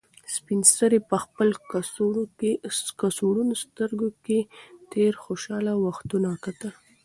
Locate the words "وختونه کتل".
5.85-6.71